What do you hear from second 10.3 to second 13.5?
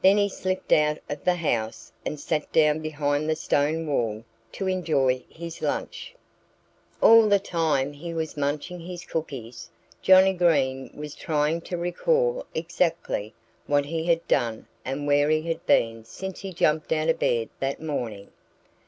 Green was trying to recall exactly